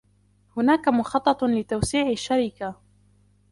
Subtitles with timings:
[0.57, 2.75] هناك مخطط لتوسيع الشركة.